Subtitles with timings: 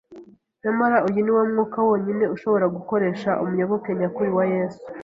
[0.61, 4.83] Nyamara uyu ni wo mwuka wonyine ushobora gukoresha umuyoboke nyakuri wa Yesu.